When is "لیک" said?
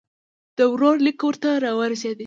1.05-1.19